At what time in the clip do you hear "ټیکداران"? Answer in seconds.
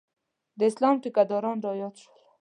1.03-1.57